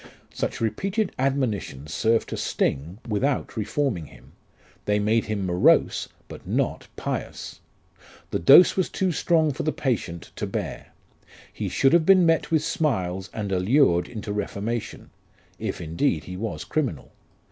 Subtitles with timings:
[0.33, 4.31] "Such repeated admonitions served to sting, without reforming him;
[4.85, 7.59] they made him morose, but not pious.
[8.31, 10.87] The dose was too strong for the patient to bear.
[11.53, 15.11] He should have been met with smiles, and allured into reformation;
[15.59, 17.11] if indeed he was criminal.